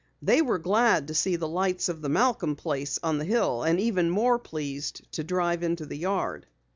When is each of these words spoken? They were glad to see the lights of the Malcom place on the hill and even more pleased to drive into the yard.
They 0.19 0.41
were 0.41 0.57
glad 0.57 1.07
to 1.09 1.13
see 1.13 1.35
the 1.35 1.47
lights 1.47 1.87
of 1.87 2.01
the 2.01 2.09
Malcom 2.09 2.55
place 2.57 2.97
on 3.03 3.19
the 3.19 3.23
hill 3.25 3.61
and 3.61 3.79
even 3.79 4.09
more 4.09 4.39
pleased 4.39 5.03
to 5.11 5.23
drive 5.23 5.61
into 5.61 5.85
the 5.85 5.95
yard. 5.95 6.47